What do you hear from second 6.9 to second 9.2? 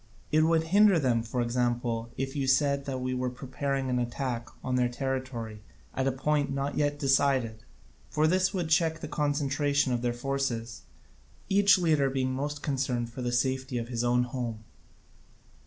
decided; for this would check the